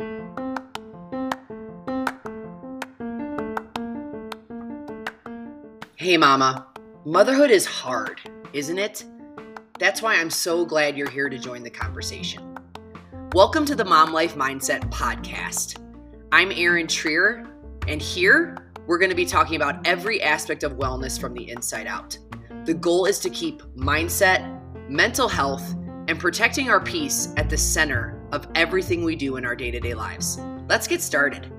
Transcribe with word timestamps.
Hey, 0.00 0.06
Mama. 6.16 6.68
Motherhood 7.04 7.50
is 7.50 7.66
hard, 7.66 8.20
isn't 8.52 8.78
it? 8.78 9.04
That's 9.80 10.00
why 10.00 10.14
I'm 10.14 10.30
so 10.30 10.64
glad 10.64 10.96
you're 10.96 11.10
here 11.10 11.28
to 11.28 11.36
join 11.36 11.64
the 11.64 11.70
conversation. 11.70 12.56
Welcome 13.32 13.64
to 13.64 13.74
the 13.74 13.84
Mom 13.84 14.12
Life 14.12 14.36
Mindset 14.36 14.88
Podcast. 14.92 15.82
I'm 16.30 16.52
Erin 16.52 16.86
Trier, 16.86 17.48
and 17.88 18.00
here 18.00 18.70
we're 18.86 18.98
going 18.98 19.10
to 19.10 19.16
be 19.16 19.26
talking 19.26 19.56
about 19.56 19.84
every 19.84 20.22
aspect 20.22 20.62
of 20.62 20.74
wellness 20.74 21.20
from 21.20 21.34
the 21.34 21.50
inside 21.50 21.88
out. 21.88 22.16
The 22.66 22.74
goal 22.74 23.06
is 23.06 23.18
to 23.18 23.30
keep 23.30 23.62
mindset, 23.74 24.88
mental 24.88 25.26
health, 25.26 25.74
and 26.06 26.20
protecting 26.20 26.70
our 26.70 26.80
peace 26.80 27.34
at 27.36 27.50
the 27.50 27.56
center 27.56 28.17
of 28.32 28.48
everything 28.54 29.04
we 29.04 29.16
do 29.16 29.36
in 29.36 29.44
our 29.44 29.56
day 29.56 29.70
to 29.70 29.80
day 29.80 29.94
lives. 29.94 30.38
Let's 30.68 30.86
get 30.86 31.00
started. 31.00 31.52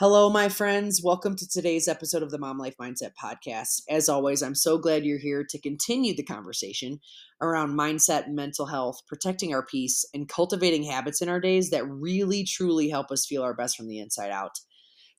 Hello, 0.00 0.28
my 0.28 0.48
friends. 0.48 1.00
Welcome 1.04 1.36
to 1.36 1.48
today's 1.48 1.86
episode 1.86 2.22
of 2.24 2.30
the 2.32 2.38
Mom 2.38 2.58
Life 2.58 2.74
Mindset 2.80 3.12
Podcast. 3.14 3.82
As 3.88 4.08
always, 4.08 4.42
I'm 4.42 4.56
so 4.56 4.76
glad 4.76 5.04
you're 5.04 5.18
here 5.18 5.46
to 5.48 5.60
continue 5.60 6.16
the 6.16 6.24
conversation 6.24 6.98
around 7.40 7.78
mindset, 7.78 8.26
and 8.26 8.34
mental 8.34 8.66
health, 8.66 9.02
protecting 9.06 9.54
our 9.54 9.64
peace, 9.64 10.04
and 10.12 10.28
cultivating 10.28 10.82
habits 10.82 11.22
in 11.22 11.28
our 11.28 11.40
days 11.40 11.70
that 11.70 11.88
really, 11.88 12.42
truly 12.42 12.88
help 12.88 13.12
us 13.12 13.24
feel 13.24 13.42
our 13.42 13.54
best 13.54 13.76
from 13.76 13.86
the 13.86 14.00
inside 14.00 14.30
out. 14.30 14.58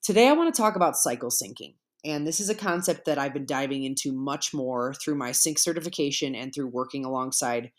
Today, 0.03 0.27
I 0.27 0.33
want 0.33 0.53
to 0.53 0.61
talk 0.61 0.75
about 0.75 0.97
cycle 0.97 1.29
syncing. 1.29 1.75
And 2.05 2.25
this 2.25 2.39
is 2.39 2.49
a 2.49 2.55
concept 2.55 3.05
that 3.05 3.17
I've 3.17 3.33
been 3.33 3.47
diving 3.47 3.83
into 3.83 4.13
much 4.13 4.53
more 4.53 4.93
through 4.93 5.15
my 5.15 5.31
sync 5.31 5.57
certification 5.57 6.35
and 6.35 6.53
through 6.53 6.67
working 6.67 7.03
alongside 7.03 7.71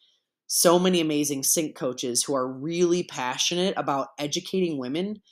so 0.48 0.79
many 0.79 1.01
amazing 1.01 1.45
sync 1.45 1.77
coaches 1.77 2.25
who 2.25 2.34
are 2.34 2.53
really 2.53 3.05
passionate 3.05 3.75
about 3.77 4.09
educating 4.19 4.79
women 4.79 5.23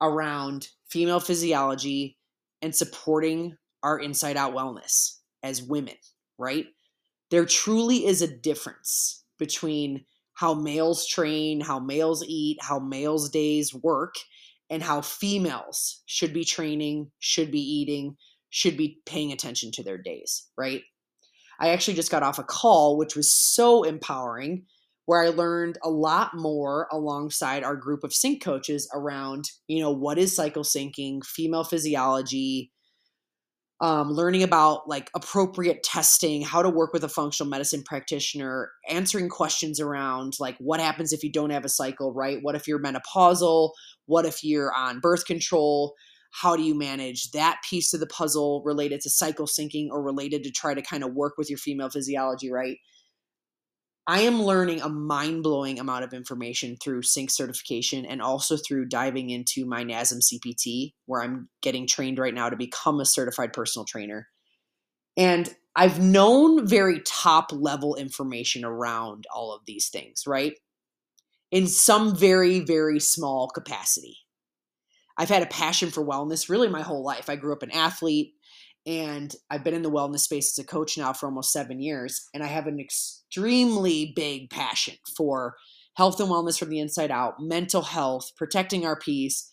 around 0.00 0.68
female 0.88 1.20
physiology 1.20 2.16
and 2.62 2.74
supporting 2.74 3.56
our 3.82 3.98
inside 3.98 4.36
out 4.36 4.54
wellness 4.54 5.18
as 5.42 5.62
women, 5.62 5.94
right? 6.38 6.66
There 7.30 7.44
truly 7.44 8.06
is 8.06 8.22
a 8.22 8.36
difference 8.36 9.24
between 9.38 10.06
how 10.34 10.54
males 10.54 11.06
train, 11.06 11.60
how 11.60 11.78
males 11.78 12.24
eat, 12.26 12.58
how 12.60 12.78
males' 12.78 13.28
days 13.30 13.74
work, 13.74 14.14
and 14.74 14.82
how 14.82 15.00
females 15.00 16.02
should 16.06 16.34
be 16.34 16.44
training, 16.44 17.12
should 17.20 17.52
be 17.52 17.60
eating, 17.60 18.16
should 18.50 18.76
be 18.76 18.98
paying 19.06 19.30
attention 19.30 19.70
to 19.70 19.84
their 19.84 19.98
days, 19.98 20.48
right? 20.58 20.82
I 21.60 21.68
actually 21.68 21.94
just 21.94 22.10
got 22.10 22.24
off 22.24 22.40
a 22.40 22.42
call, 22.42 22.98
which 22.98 23.14
was 23.14 23.32
so 23.32 23.84
empowering, 23.84 24.64
where 25.06 25.22
I 25.22 25.28
learned 25.28 25.78
a 25.84 25.90
lot 25.90 26.32
more 26.34 26.88
alongside 26.90 27.62
our 27.62 27.76
group 27.76 28.02
of 28.02 28.12
sync 28.12 28.42
coaches 28.42 28.90
around, 28.92 29.44
you 29.68 29.80
know, 29.80 29.92
what 29.92 30.18
is 30.18 30.34
cycle 30.34 30.64
syncing, 30.64 31.24
female 31.24 31.62
physiology, 31.62 32.72
um, 33.84 34.10
learning 34.10 34.42
about 34.42 34.88
like 34.88 35.10
appropriate 35.14 35.82
testing, 35.82 36.40
how 36.40 36.62
to 36.62 36.70
work 36.70 36.94
with 36.94 37.04
a 37.04 37.08
functional 37.08 37.50
medicine 37.50 37.82
practitioner, 37.84 38.70
answering 38.88 39.28
questions 39.28 39.78
around 39.78 40.32
like 40.40 40.56
what 40.56 40.80
happens 40.80 41.12
if 41.12 41.22
you 41.22 41.30
don't 41.30 41.50
have 41.50 41.66
a 41.66 41.68
cycle, 41.68 42.10
right? 42.14 42.38
What 42.40 42.54
if 42.54 42.66
you're 42.66 42.82
menopausal? 42.82 43.72
What 44.06 44.24
if 44.24 44.42
you're 44.42 44.72
on 44.72 45.00
birth 45.00 45.26
control? 45.26 45.92
How 46.30 46.56
do 46.56 46.62
you 46.62 46.74
manage 46.74 47.32
that 47.32 47.58
piece 47.68 47.92
of 47.92 48.00
the 48.00 48.06
puzzle 48.06 48.62
related 48.64 49.02
to 49.02 49.10
cycle 49.10 49.46
syncing 49.46 49.88
or 49.90 50.02
related 50.02 50.44
to 50.44 50.50
try 50.50 50.72
to 50.72 50.80
kind 50.80 51.04
of 51.04 51.12
work 51.12 51.34
with 51.36 51.50
your 51.50 51.58
female 51.58 51.90
physiology, 51.90 52.50
right? 52.50 52.78
I 54.06 54.20
am 54.20 54.42
learning 54.42 54.82
a 54.82 54.88
mind 54.88 55.42
blowing 55.42 55.78
amount 55.78 56.04
of 56.04 56.12
information 56.12 56.76
through 56.76 57.02
sync 57.02 57.30
certification 57.30 58.04
and 58.04 58.20
also 58.20 58.56
through 58.56 58.86
diving 58.86 59.30
into 59.30 59.64
my 59.64 59.82
NASM 59.82 60.20
CPT, 60.20 60.92
where 61.06 61.22
I'm 61.22 61.48
getting 61.62 61.86
trained 61.86 62.18
right 62.18 62.34
now 62.34 62.50
to 62.50 62.56
become 62.56 63.00
a 63.00 63.06
certified 63.06 63.54
personal 63.54 63.86
trainer. 63.86 64.28
And 65.16 65.54
I've 65.74 66.00
known 66.00 66.66
very 66.66 67.00
top 67.00 67.50
level 67.50 67.96
information 67.96 68.64
around 68.64 69.24
all 69.34 69.54
of 69.54 69.62
these 69.66 69.88
things, 69.88 70.24
right? 70.26 70.52
In 71.50 71.66
some 71.66 72.14
very, 72.14 72.60
very 72.60 73.00
small 73.00 73.48
capacity. 73.48 74.18
I've 75.16 75.30
had 75.30 75.42
a 75.42 75.46
passion 75.46 75.90
for 75.90 76.04
wellness 76.04 76.48
really 76.50 76.68
my 76.68 76.82
whole 76.82 77.04
life. 77.04 77.30
I 77.30 77.36
grew 77.36 77.52
up 77.52 77.62
an 77.62 77.70
athlete 77.70 78.34
and 78.86 79.34
I've 79.50 79.64
been 79.64 79.74
in 79.74 79.82
the 79.82 79.90
wellness 79.90 80.20
space 80.20 80.58
as 80.58 80.62
a 80.62 80.66
coach 80.66 80.98
now 80.98 81.12
for 81.12 81.26
almost 81.26 81.52
seven 81.52 81.80
years, 81.80 82.28
and 82.34 82.42
I 82.42 82.46
have 82.48 82.66
an 82.66 82.78
extremely 82.78 84.12
big 84.14 84.50
passion 84.50 84.94
for 85.16 85.54
health 85.96 86.20
and 86.20 86.28
wellness 86.28 86.58
from 86.58 86.70
the 86.70 86.80
inside 86.80 87.10
out, 87.10 87.34
mental 87.38 87.82
health, 87.82 88.30
protecting 88.36 88.84
our 88.84 88.98
peace, 88.98 89.52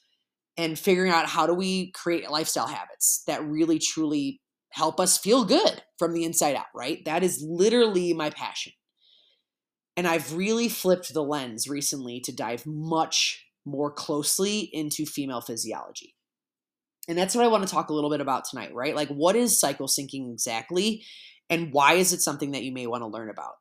and 0.57 0.77
figuring 0.77 1.11
out 1.11 1.27
how 1.27 1.47
do 1.47 1.53
we 1.53 1.91
create 1.91 2.29
lifestyle 2.29 2.67
habits 2.67 3.23
that 3.27 3.43
really 3.45 3.79
truly 3.79 4.41
help 4.71 4.99
us 4.99 5.17
feel 5.17 5.45
good 5.45 5.81
from 5.97 6.13
the 6.13 6.23
inside 6.23 6.55
out, 6.55 6.65
right? 6.75 7.03
That 7.05 7.23
is 7.23 7.45
literally 7.47 8.13
my 8.13 8.29
passion. 8.29 8.73
And 9.97 10.07
I've 10.07 10.33
really 10.33 10.69
flipped 10.69 11.13
the 11.13 11.23
lens 11.23 11.67
recently 11.67 12.19
to 12.21 12.35
dive 12.35 12.65
much 12.65 13.45
more 13.65 13.91
closely 13.91 14.69
into 14.73 15.05
female 15.05 15.41
physiology. 15.41 16.15
And 17.11 17.19
that's 17.19 17.35
what 17.35 17.43
I 17.43 17.49
want 17.49 17.67
to 17.67 17.69
talk 17.69 17.89
a 17.89 17.93
little 17.93 18.09
bit 18.09 18.21
about 18.21 18.45
tonight, 18.45 18.73
right? 18.73 18.95
Like, 18.95 19.09
what 19.09 19.35
is 19.35 19.59
cycle 19.59 19.87
syncing 19.87 20.31
exactly? 20.31 21.03
And 21.49 21.73
why 21.73 21.95
is 21.95 22.13
it 22.13 22.21
something 22.21 22.51
that 22.51 22.63
you 22.63 22.71
may 22.71 22.87
want 22.87 23.01
to 23.01 23.07
learn 23.07 23.29
about? 23.29 23.55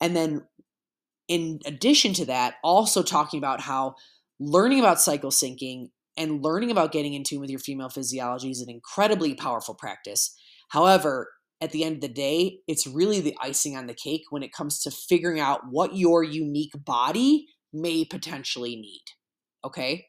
And 0.00 0.14
then, 0.14 0.42
in 1.26 1.58
addition 1.66 2.14
to 2.14 2.26
that, 2.26 2.54
also 2.62 3.02
talking 3.02 3.38
about 3.38 3.60
how 3.60 3.96
learning 4.38 4.78
about 4.78 5.00
cycle 5.00 5.32
syncing 5.32 5.88
and 6.16 6.44
learning 6.44 6.70
about 6.70 6.92
getting 6.92 7.14
in 7.14 7.24
tune 7.24 7.40
with 7.40 7.50
your 7.50 7.58
female 7.58 7.88
physiology 7.88 8.52
is 8.52 8.60
an 8.60 8.70
incredibly 8.70 9.34
powerful 9.34 9.74
practice. 9.74 10.32
However, 10.68 11.28
at 11.60 11.72
the 11.72 11.82
end 11.82 11.96
of 11.96 12.00
the 12.02 12.08
day, 12.08 12.58
it's 12.68 12.86
really 12.86 13.20
the 13.20 13.36
icing 13.42 13.76
on 13.76 13.88
the 13.88 13.94
cake 13.94 14.22
when 14.30 14.44
it 14.44 14.52
comes 14.52 14.80
to 14.82 14.92
figuring 14.92 15.40
out 15.40 15.62
what 15.68 15.96
your 15.96 16.22
unique 16.22 16.74
body 16.84 17.48
may 17.72 18.04
potentially 18.04 18.76
need. 18.76 19.02
Okay. 19.64 20.06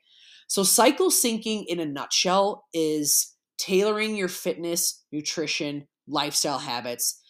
So, 0.47 0.63
cycle 0.63 1.09
syncing 1.09 1.65
in 1.67 1.79
a 1.79 1.85
nutshell 1.85 2.65
is 2.73 3.35
tailoring 3.57 4.15
your 4.15 4.27
fitness, 4.27 5.03
nutrition, 5.11 5.87
lifestyle 6.07 6.59
habits 6.59 7.21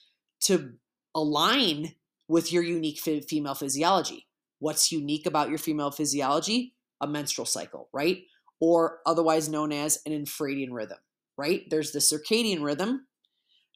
to 0.41 0.73
align 1.15 1.93
with 2.27 2.51
your 2.51 2.63
unique 2.63 2.99
female 2.99 3.55
physiology. 3.55 4.27
What's 4.59 4.91
unique 4.91 5.25
about 5.25 5.49
your 5.49 5.57
female 5.57 5.91
physiology? 5.91 6.75
A 7.01 7.07
menstrual 7.07 7.45
cycle, 7.45 7.89
right? 7.93 8.23
Or 8.59 8.99
otherwise 9.05 9.49
known 9.49 9.71
as 9.71 9.99
an 10.05 10.13
infradian 10.13 10.71
rhythm, 10.71 10.99
right? 11.37 11.63
There's 11.69 11.91
the 11.91 11.99
circadian 11.99 12.63
rhythm, 12.63 13.07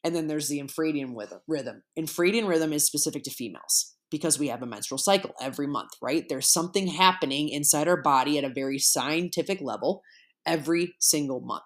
and 0.04 0.16
then 0.16 0.28
there's 0.28 0.48
the 0.48 0.62
infradian 0.62 1.14
rhythm. 1.48 1.84
Infradian 2.00 2.48
rhythm 2.48 2.72
is 2.72 2.86
specific 2.86 3.24
to 3.24 3.32
females 3.32 3.97
because 4.10 4.40
we 4.40 4.48
have 4.48 4.62
a 4.62 4.68
menstrual 4.68 4.98
cycle 4.98 5.32
every 5.42 5.68
month, 5.68 5.92
right? 6.02 6.26
There's 6.28 6.52
something 6.52 6.88
happening 6.88 7.50
inside 7.50 7.88
our 7.88 8.02
body 8.02 8.38
at 8.38 8.44
a 8.44 8.54
very 8.54 8.80
scientific 8.80 9.60
level 9.62 10.02
every 10.46 10.94
single 11.00 11.42
month. 11.42 11.64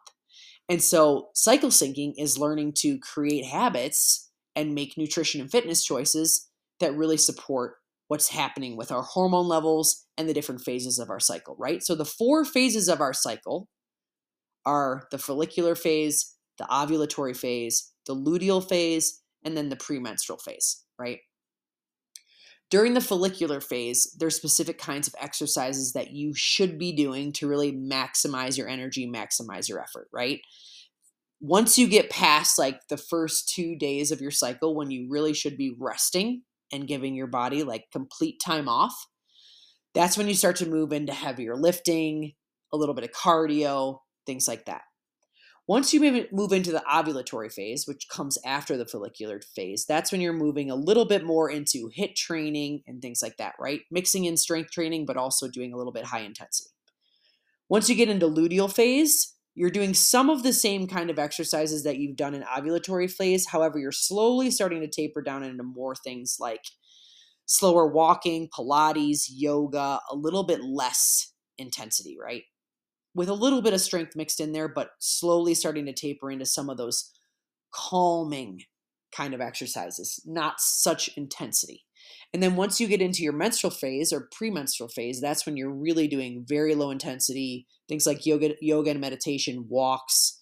And 0.70 0.82
so, 0.82 1.30
cycle 1.34 1.70
syncing 1.70 2.14
is 2.18 2.38
learning 2.38 2.74
to 2.78 2.98
create 3.00 3.46
habits 3.46 4.32
and 4.56 4.74
make 4.74 4.98
nutrition 4.98 5.42
and 5.42 5.52
fitness 5.52 5.84
choices 5.84 6.50
that 6.80 6.96
really 6.96 7.18
support 7.18 7.76
what's 8.08 8.30
happening 8.30 8.76
with 8.78 8.92
our 8.92 9.04
hormone 9.04 9.48
levels 9.48 10.06
and 10.18 10.28
the 10.28 10.34
different 10.34 10.62
phases 10.62 11.00
of 11.00 11.10
our 11.10 11.20
cycle, 11.20 11.56
right? 11.60 11.84
So, 11.84 11.96
the 11.96 12.06
four 12.06 12.46
phases 12.46 12.88
of 12.88 13.02
our 13.02 13.14
cycle 13.14 13.68
are 14.66 15.04
the 15.12 15.18
follicular 15.18 15.76
phase, 15.76 16.36
the 16.58 16.66
ovulatory 16.66 17.36
phase, 17.36 17.92
the 18.06 18.16
luteal 18.16 18.68
phase, 18.68 19.22
and 19.44 19.58
then 19.58 19.70
the 19.70 19.76
premenstrual 19.76 20.40
phase, 20.40 20.84
right? 21.00 21.20
During 22.72 22.94
the 22.94 23.02
follicular 23.02 23.60
phase, 23.60 24.16
there's 24.18 24.36
specific 24.36 24.78
kinds 24.78 25.06
of 25.06 25.14
exercises 25.20 25.92
that 25.92 26.12
you 26.12 26.34
should 26.34 26.80
be 26.80 26.94
doing 26.94 27.34
to 27.34 27.48
really 27.48 27.74
maximize 27.74 28.58
your 28.58 28.70
energy, 28.70 29.06
maximize 29.06 29.68
your 29.68 29.82
effort, 29.82 30.08
right? 30.14 30.40
Once 31.42 31.78
you 31.78 31.88
get 31.88 32.10
past 32.10 32.58
like 32.58 32.80
the 32.88 32.98
first 32.98 33.50
two 33.50 33.76
days 33.76 34.10
of 34.10 34.22
your 34.22 34.32
cycle 34.32 34.74
when 34.74 34.90
you 34.90 35.08
really 35.10 35.34
should 35.34 35.58
be 35.58 35.76
resting 35.78 36.44
and 36.72 36.88
giving 36.88 37.14
your 37.14 37.28
body 37.28 37.64
like 37.64 37.92
complete 37.92 38.40
time 38.40 38.70
off, 38.70 38.96
that's 39.94 40.18
when 40.18 40.30
you 40.30 40.34
start 40.34 40.56
to 40.56 40.66
move 40.66 40.94
into 40.94 41.14
heavier 41.14 41.58
lifting, 41.58 42.32
a 42.72 42.78
little 42.78 42.96
bit 42.96 43.04
of 43.04 43.12
cardio, 43.12 43.98
things 44.26 44.48
like 44.48 44.66
that. 44.66 44.84
Once 45.72 45.94
you 45.94 46.28
move 46.34 46.52
into 46.52 46.70
the 46.70 46.84
ovulatory 46.86 47.50
phase, 47.50 47.88
which 47.88 48.10
comes 48.10 48.38
after 48.44 48.76
the 48.76 48.86
follicular 48.86 49.40
phase, 49.56 49.86
that's 49.86 50.12
when 50.12 50.20
you're 50.20 50.34
moving 50.34 50.70
a 50.70 50.76
little 50.76 51.06
bit 51.06 51.24
more 51.24 51.50
into 51.50 51.90
HIIT 51.98 52.14
training 52.14 52.84
and 52.88 53.02
things 53.02 53.22
like 53.24 53.38
that, 53.38 53.56
right? 53.58 53.80
Mixing 53.90 54.26
in 54.26 54.36
strength 54.36 54.72
training, 54.72 55.06
but 55.06 55.16
also 55.16 55.48
doing 55.48 55.72
a 55.72 55.78
little 55.78 55.94
bit 55.94 56.04
high 56.04 56.20
intensity. 56.20 56.72
Once 57.70 57.90
you 57.90 57.96
get 57.96 58.10
into 58.10 58.28
luteal 58.28 58.70
phase, 58.70 59.34
you're 59.56 59.70
doing 59.70 59.94
some 59.94 60.30
of 60.30 60.44
the 60.44 60.52
same 60.52 60.88
kind 60.88 61.10
of 61.10 61.18
exercises 61.18 61.86
that 61.86 61.96
you've 61.96 62.18
done 62.18 62.34
in 62.34 62.42
ovulatory 62.42 63.10
phase. 63.10 63.48
However, 63.48 63.80
you're 63.80 63.94
slowly 63.94 64.52
starting 64.52 64.82
to 64.82 64.90
taper 64.90 65.22
down 65.22 65.42
into 65.42 65.64
more 65.64 65.96
things 65.96 66.36
like 66.38 66.66
slower 67.46 67.88
walking, 67.88 68.50
Pilates, 68.50 69.28
yoga, 69.30 70.02
a 70.12 70.16
little 70.18 70.44
bit 70.44 70.60
less 70.62 71.32
intensity, 71.58 72.18
right? 72.22 72.44
With 73.14 73.30
a 73.30 73.34
little 73.34 73.62
bit 73.62 73.74
of 73.74 73.82
strength 73.82 74.16
mixed 74.16 74.40
in 74.40 74.54
there, 74.54 74.68
but 74.68 74.92
slowly 75.00 75.54
starting 75.54 75.86
to 75.86 75.94
taper 75.94 76.32
into 76.32 76.46
some 76.46 76.70
of 76.70 76.78
those 76.78 77.12
calming 77.74 78.62
kind 79.16 79.34
of 79.34 79.42
exercises, 79.42 80.22
not 80.26 80.62
such 80.62 81.10
intensity. 81.18 81.84
And 82.34 82.42
then 82.42 82.56
once 82.56 82.80
you 82.80 82.88
get 82.88 83.02
into 83.02 83.24
your 83.24 83.34
menstrual 83.34 83.72
phase 83.72 84.14
or 84.14 84.30
premenstrual 84.32 84.88
phase, 84.88 85.20
that's 85.20 85.46
when 85.46 85.58
you're 85.58 85.74
really 85.74 86.08
doing 86.08 86.46
very 86.48 86.76
low 86.76 86.92
intensity 86.92 87.68
things 87.92 88.08
like 88.08 88.26
yoga, 88.26 88.56
yoga 88.62 88.92
and 88.92 89.02
meditation, 89.02 89.66
walks, 89.68 90.40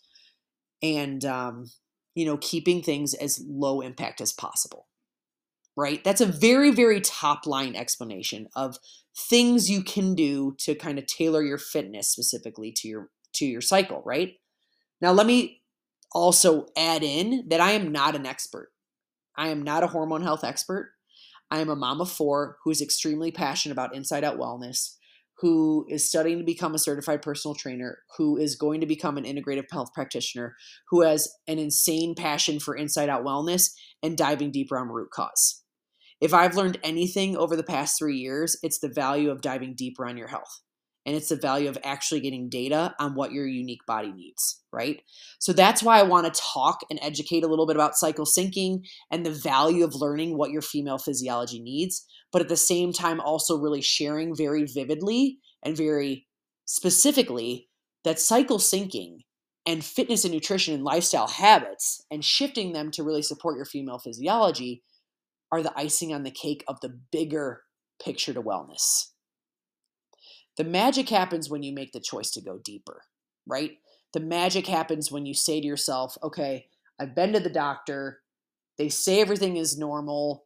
and 0.83 1.25
um, 1.25 1.66
you 2.13 2.25
know, 2.25 2.38
keeping 2.38 2.83
things 2.83 3.16
as 3.16 3.44
low 3.48 3.81
impact 3.81 4.21
as 4.21 4.31
possible. 4.31 4.86
Right? 5.80 6.04
That's 6.04 6.20
a 6.20 6.26
very, 6.26 6.72
very 6.72 7.00
top 7.00 7.48
line 7.48 7.74
explanation 7.74 8.50
of 8.54 8.78
things 9.16 9.70
you 9.70 9.81
can 9.81 10.14
do 10.14 10.54
to 10.60 10.76
kind 10.76 11.00
of 11.00 11.06
tailor 11.06 11.42
your 11.42 11.58
fitness 11.58 12.10
specifically 12.10 12.74
to 12.74 12.88
your 12.90 13.10
to 13.36 13.46
your 13.46 13.62
cycle, 13.62 14.02
right? 14.06 14.34
Now 15.00 15.14
let 15.14 15.26
me 15.26 15.62
also 16.12 16.66
add 16.76 17.02
in 17.02 17.46
that 17.48 17.62
I 17.62 17.72
am 17.72 17.94
not 17.94 18.14
an 18.14 18.26
expert. 18.26 18.74
I 19.38 19.48
am 19.48 19.62
not 19.62 19.84
a 19.84 19.88
hormone 19.88 20.22
health 20.22 20.44
expert. 20.44 20.92
I 21.50 21.60
am 21.60 21.70
a 21.70 21.78
mom 21.78 22.02
of 22.02 22.12
four 22.12 22.58
who 22.66 22.72
is 22.72 22.81
extremely 22.81 23.31
passionate 23.31 23.72
about 23.72 23.96
inside 23.96 24.26
out 24.26 24.38
wellness, 24.38 24.96
who 25.38 25.86
is 25.90 26.08
studying 26.08 26.40
to 26.40 26.44
become 26.44 26.76
a 26.76 26.80
certified 26.80 27.22
personal 27.22 27.56
trainer, 27.56 28.00
who 28.18 28.36
is 28.36 28.58
going 28.58 28.81
to 28.81 28.86
become 28.86 29.18
an 29.18 29.24
integrative 29.24 29.72
health 29.72 29.94
practitioner, 29.94 30.58
who 30.90 31.04
has 31.04 31.31
an 31.48 31.58
insane 31.58 32.16
passion 32.16 32.60
for 32.60 32.76
inside 32.76 33.08
out 33.08 33.24
wellness 33.24 33.72
and 34.04 34.18
diving 34.18 34.52
deeper 34.52 34.78
on 34.78 34.90
root 34.90 35.12
cause. 35.12 35.64
If 36.21 36.33
I've 36.33 36.56
learned 36.56 36.80
anything 36.83 37.38
over 37.38 37.56
the 37.56 37.63
past 37.63 37.98
three 37.98 38.18
years, 38.18 38.57
it's 38.62 38.80
the 38.80 38.89
value 38.89 39.31
of 39.31 39.42
diving 39.42 39.75
deeper 39.75 40.06
on 40.06 40.18
your 40.18 40.27
health 40.27 40.62
and 41.06 41.16
it's 41.16 41.30
the 41.30 41.36
value 41.36 41.69
of 41.69 41.77
actually 41.83 42.19
getting 42.19 42.50
data 42.50 42.94
on 43.00 43.16
what 43.16 43.31
your 43.31 43.48
unique 43.48 43.86
body 43.88 44.12
needs, 44.12 44.62
right? 44.71 45.01
So 45.39 45.54
that's 45.54 45.81
why 45.81 45.98
I 45.98 46.04
want 46.04 46.31
to 46.31 46.42
talk 46.42 46.81
and 46.89 47.00
educate 47.01 47.44
a 47.44 47.48
little 47.48 47.66
bit 47.66 47.75
about 47.75 47.95
cycle 47.95 48.25
syncing 48.25 48.81
and 49.10 49.25
the 49.25 49.31
value 49.31 49.83
of 49.83 49.95
learning 49.95 50.38
what 50.38 50.51
your 50.51 50.62
female 50.62 50.98
physiology 50.98 51.62
needs, 51.62 52.06
but 52.31 52.42
at 52.42 52.50
the 52.50 52.57
same 52.57 52.94
time, 52.94 53.19
also 53.21 53.57
really 53.57 53.81
sharing 53.81 54.36
very 54.36 54.66
vividly 54.66 55.39
and 55.63 55.75
very 55.75 56.27
specifically 56.66 57.69
that 58.04 58.19
cycle 58.19 58.60
syncing 58.60 59.19
and 59.66 59.83
fitness 59.83 60.25
and 60.25 60.33
nutrition 60.33 60.74
and 60.74 60.83
lifestyle 60.83 61.27
habits 61.27 62.06
and 62.12 62.24
shifting 62.24 62.74
them 62.74 62.92
to 62.92 63.04
really 63.04 63.21
support 63.24 63.56
your 63.56 63.66
female 63.66 64.00
physiology 64.00 64.83
are 65.51 65.63
the 65.63 65.78
icing 65.78 66.13
on 66.13 66.24
the 66.24 66.31
cake 66.31 66.63
of 66.68 66.80
the 66.81 66.90
bigger 67.12 67.63
picture 68.04 68.34
to 68.34 68.42
wellness. 68.42 69.12
The 70.57 70.63
magic 70.63 71.10
happens 71.10 71.50
when 71.50 71.63
you 71.63 71.74
make 71.74 71.92
the 71.94 72.00
choice 72.00 72.31
to 72.31 72.42
go 72.42 72.60
deeper, 72.63 73.04
right? 73.48 73.78
The 74.13 74.19
magic 74.19 74.68
happens 74.68 75.12
when 75.12 75.25
you 75.25 75.34
say 75.34 75.62
to 75.62 75.68
yourself, 75.68 76.18
okay, 76.24 76.68
I've 77.00 77.16
been 77.16 77.34
to 77.34 77.40
the 77.40 77.50
doctor. 77.50 78.22
They 78.78 78.90
say 78.90 79.22
everything 79.22 79.57
is 79.57 79.78
normal, 79.78 80.46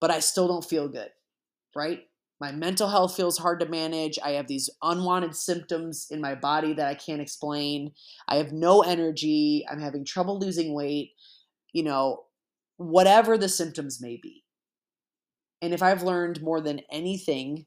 but 0.00 0.10
I 0.10 0.20
still 0.20 0.48
don't 0.48 0.64
feel 0.64 0.88
good, 0.88 1.10
right? 1.74 2.02
My 2.40 2.50
mental 2.50 2.88
health 2.88 3.14
feels 3.16 3.38
hard 3.38 3.60
to 3.60 3.66
manage. 3.66 4.18
I 4.22 4.32
have 4.32 4.48
these 4.48 4.68
unwanted 4.82 5.36
symptoms 5.36 6.08
in 6.10 6.20
my 6.20 6.34
body 6.34 6.72
that 6.74 6.88
I 6.88 6.94
can't 6.94 7.20
explain. 7.20 7.92
I 8.28 8.36
have 8.36 8.52
no 8.52 8.82
energy. 8.82 9.64
I'm 9.70 9.80
having 9.80 10.04
trouble 10.04 10.38
losing 10.40 10.74
weight, 10.74 11.12
you 11.72 11.84
know, 11.84 12.24
whatever 12.76 13.38
the 13.38 13.48
symptoms 13.48 14.00
may 14.00 14.18
be. 14.22 14.44
And 15.60 15.72
if 15.72 15.82
I've 15.82 16.02
learned 16.02 16.42
more 16.42 16.60
than 16.60 16.80
anything 16.90 17.66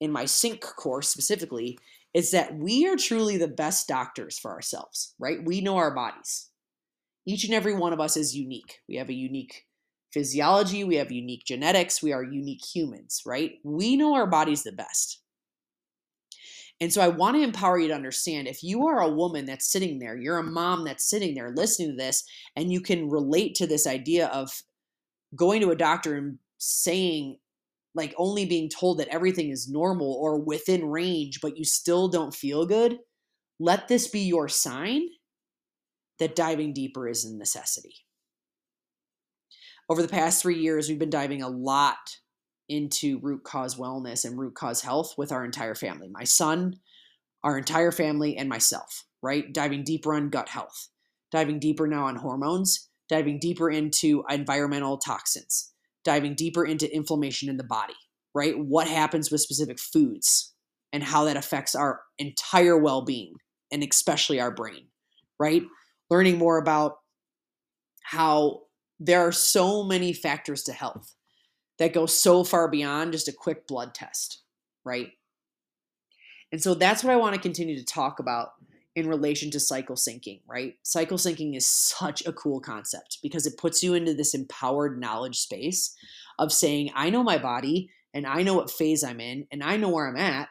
in 0.00 0.10
my 0.10 0.24
sync 0.24 0.62
course 0.62 1.08
specifically 1.08 1.78
is 2.14 2.30
that 2.32 2.56
we 2.56 2.88
are 2.88 2.96
truly 2.96 3.36
the 3.36 3.48
best 3.48 3.86
doctors 3.86 4.38
for 4.38 4.50
ourselves, 4.50 5.14
right? 5.18 5.38
We 5.44 5.60
know 5.60 5.76
our 5.76 5.94
bodies. 5.94 6.48
Each 7.26 7.44
and 7.44 7.54
every 7.54 7.74
one 7.74 7.92
of 7.92 8.00
us 8.00 8.16
is 8.16 8.36
unique. 8.36 8.78
We 8.88 8.96
have 8.96 9.10
a 9.10 9.14
unique 9.14 9.66
physiology, 10.12 10.82
we 10.82 10.96
have 10.96 11.12
unique 11.12 11.44
genetics, 11.46 12.02
we 12.02 12.12
are 12.12 12.24
unique 12.24 12.64
humans, 12.64 13.22
right? 13.24 13.52
We 13.62 13.96
know 13.96 14.14
our 14.14 14.26
bodies 14.26 14.64
the 14.64 14.72
best. 14.72 15.20
And 16.80 16.92
so 16.92 17.02
I 17.02 17.08
want 17.08 17.36
to 17.36 17.42
empower 17.42 17.78
you 17.78 17.88
to 17.88 17.94
understand 17.94 18.48
if 18.48 18.62
you 18.62 18.86
are 18.86 19.00
a 19.00 19.10
woman 19.10 19.44
that's 19.44 19.70
sitting 19.70 19.98
there, 19.98 20.16
you're 20.16 20.38
a 20.38 20.42
mom 20.42 20.84
that's 20.84 21.08
sitting 21.08 21.34
there 21.34 21.52
listening 21.54 21.90
to 21.90 21.96
this, 21.96 22.24
and 22.56 22.72
you 22.72 22.80
can 22.80 23.10
relate 23.10 23.54
to 23.56 23.66
this 23.66 23.86
idea 23.86 24.28
of 24.28 24.62
going 25.36 25.60
to 25.60 25.70
a 25.70 25.76
doctor 25.76 26.16
and 26.16 26.38
saying, 26.58 27.38
like 27.94 28.14
only 28.16 28.46
being 28.46 28.68
told 28.68 28.98
that 28.98 29.08
everything 29.08 29.50
is 29.50 29.68
normal 29.68 30.14
or 30.14 30.38
within 30.38 30.86
range, 30.86 31.40
but 31.40 31.58
you 31.58 31.64
still 31.64 32.08
don't 32.08 32.34
feel 32.34 32.64
good, 32.64 32.98
let 33.58 33.88
this 33.88 34.08
be 34.08 34.20
your 34.20 34.48
sign 34.48 35.02
that 36.18 36.36
diving 36.36 36.72
deeper 36.72 37.08
is 37.08 37.24
a 37.24 37.34
necessity. 37.36 37.94
Over 39.88 40.02
the 40.02 40.08
past 40.08 40.40
three 40.40 40.58
years, 40.58 40.88
we've 40.88 40.98
been 40.98 41.10
diving 41.10 41.42
a 41.42 41.48
lot 41.48 42.18
into 42.70 43.18
root 43.18 43.44
cause 43.44 43.74
wellness 43.74 44.24
and 44.24 44.38
root 44.38 44.54
cause 44.54 44.80
health 44.80 45.14
with 45.18 45.32
our 45.32 45.44
entire 45.44 45.74
family 45.74 46.08
my 46.08 46.24
son, 46.24 46.76
our 47.42 47.58
entire 47.58 47.92
family, 47.92 48.36
and 48.36 48.48
myself, 48.48 49.04
right? 49.22 49.52
Diving 49.52 49.84
deeper 49.84 50.14
on 50.14 50.30
gut 50.30 50.48
health, 50.48 50.88
diving 51.30 51.58
deeper 51.58 51.86
now 51.86 52.04
on 52.04 52.16
hormones, 52.16 52.88
diving 53.08 53.38
deeper 53.40 53.70
into 53.70 54.24
environmental 54.30 54.96
toxins, 54.96 55.72
diving 56.04 56.34
deeper 56.34 56.64
into 56.64 56.92
inflammation 56.94 57.48
in 57.48 57.56
the 57.56 57.64
body, 57.64 57.96
right? 58.34 58.58
What 58.58 58.88
happens 58.88 59.30
with 59.30 59.40
specific 59.40 59.78
foods 59.78 60.54
and 60.92 61.02
how 61.02 61.24
that 61.24 61.36
affects 61.36 61.74
our 61.74 62.00
entire 62.18 62.78
well 62.78 63.02
being 63.02 63.34
and 63.72 63.82
especially 63.82 64.40
our 64.40 64.50
brain, 64.50 64.88
right? 65.38 65.62
Learning 66.08 66.38
more 66.38 66.58
about 66.58 66.96
how 68.02 68.62
there 68.98 69.20
are 69.20 69.32
so 69.32 69.82
many 69.84 70.12
factors 70.12 70.62
to 70.64 70.72
health 70.72 71.14
that 71.80 71.94
go 71.94 72.06
so 72.06 72.44
far 72.44 72.68
beyond 72.68 73.10
just 73.10 73.26
a 73.26 73.32
quick 73.32 73.66
blood 73.66 73.94
test, 73.94 74.42
right? 74.84 75.08
And 76.52 76.62
so 76.62 76.74
that's 76.74 77.02
what 77.02 77.12
I 77.12 77.16
want 77.16 77.34
to 77.34 77.40
continue 77.40 77.76
to 77.76 77.84
talk 77.84 78.20
about 78.20 78.50
in 78.94 79.08
relation 79.08 79.50
to 79.52 79.58
cycle 79.60 79.96
syncing, 79.96 80.42
right? 80.46 80.74
Cycle 80.82 81.16
syncing 81.16 81.56
is 81.56 81.66
such 81.66 82.24
a 82.26 82.32
cool 82.32 82.60
concept 82.60 83.18
because 83.22 83.46
it 83.46 83.56
puts 83.56 83.82
you 83.82 83.94
into 83.94 84.12
this 84.12 84.34
empowered 84.34 85.00
knowledge 85.00 85.38
space 85.38 85.96
of 86.38 86.52
saying, 86.52 86.90
I 86.94 87.08
know 87.08 87.22
my 87.22 87.38
body 87.38 87.90
and 88.12 88.26
I 88.26 88.42
know 88.42 88.54
what 88.54 88.70
phase 88.70 89.02
I'm 89.02 89.20
in 89.20 89.46
and 89.50 89.62
I 89.62 89.78
know 89.78 89.88
where 89.88 90.06
I'm 90.06 90.16
at 90.16 90.48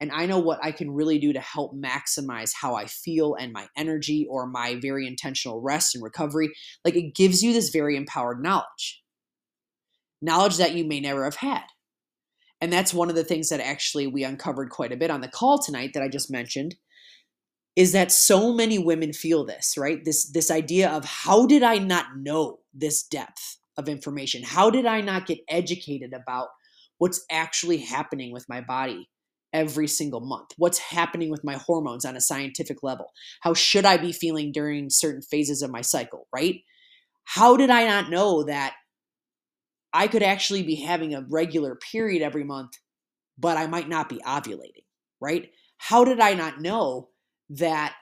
and 0.00 0.12
I 0.12 0.26
know 0.26 0.38
what 0.38 0.60
I 0.62 0.70
can 0.72 0.90
really 0.90 1.18
do 1.18 1.32
to 1.32 1.40
help 1.40 1.74
maximize 1.74 2.52
how 2.54 2.76
I 2.76 2.86
feel 2.86 3.34
and 3.34 3.52
my 3.52 3.66
energy 3.76 4.26
or 4.30 4.46
my 4.46 4.78
very 4.80 5.06
intentional 5.06 5.60
rest 5.60 5.94
and 5.94 6.04
recovery. 6.04 6.52
Like 6.84 6.94
it 6.94 7.14
gives 7.14 7.42
you 7.42 7.52
this 7.52 7.70
very 7.70 7.96
empowered 7.96 8.42
knowledge, 8.42 8.99
knowledge 10.22 10.56
that 10.58 10.74
you 10.74 10.84
may 10.84 11.00
never 11.00 11.24
have 11.24 11.36
had. 11.36 11.64
And 12.60 12.72
that's 12.72 12.92
one 12.92 13.08
of 13.08 13.16
the 13.16 13.24
things 13.24 13.48
that 13.48 13.60
actually 13.60 14.06
we 14.06 14.22
uncovered 14.22 14.70
quite 14.70 14.92
a 14.92 14.96
bit 14.96 15.10
on 15.10 15.22
the 15.22 15.28
call 15.28 15.58
tonight 15.58 15.92
that 15.94 16.02
I 16.02 16.08
just 16.08 16.30
mentioned 16.30 16.76
is 17.76 17.92
that 17.92 18.12
so 18.12 18.52
many 18.52 18.78
women 18.78 19.12
feel 19.12 19.44
this, 19.44 19.76
right? 19.78 20.04
This 20.04 20.30
this 20.30 20.50
idea 20.50 20.90
of 20.90 21.04
how 21.04 21.46
did 21.46 21.62
I 21.62 21.78
not 21.78 22.16
know 22.16 22.58
this 22.74 23.02
depth 23.02 23.58
of 23.76 23.88
information? 23.88 24.42
How 24.42 24.70
did 24.70 24.86
I 24.86 25.00
not 25.00 25.26
get 25.26 25.38
educated 25.48 26.12
about 26.12 26.48
what's 26.98 27.24
actually 27.30 27.78
happening 27.78 28.32
with 28.32 28.48
my 28.48 28.60
body 28.60 29.08
every 29.52 29.88
single 29.88 30.20
month? 30.20 30.50
What's 30.58 30.78
happening 30.78 31.30
with 31.30 31.44
my 31.44 31.54
hormones 31.54 32.04
on 32.04 32.16
a 32.16 32.20
scientific 32.20 32.82
level? 32.82 33.06
How 33.40 33.54
should 33.54 33.86
I 33.86 33.96
be 33.96 34.12
feeling 34.12 34.52
during 34.52 34.90
certain 34.90 35.22
phases 35.22 35.62
of 35.62 35.70
my 35.70 35.80
cycle, 35.80 36.26
right? 36.34 36.56
How 37.24 37.56
did 37.56 37.70
I 37.70 37.86
not 37.86 38.10
know 38.10 38.42
that 38.44 38.74
I 39.92 40.06
could 40.06 40.22
actually 40.22 40.62
be 40.62 40.76
having 40.76 41.14
a 41.14 41.26
regular 41.28 41.76
period 41.76 42.22
every 42.22 42.44
month, 42.44 42.72
but 43.38 43.56
I 43.56 43.66
might 43.66 43.88
not 43.88 44.08
be 44.08 44.20
ovulating, 44.26 44.84
right? 45.20 45.50
How 45.78 46.04
did 46.04 46.20
I 46.20 46.34
not 46.34 46.60
know 46.60 47.08
that 47.50 47.94